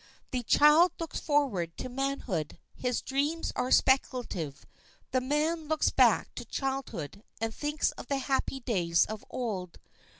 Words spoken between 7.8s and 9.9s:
of the happy days of old.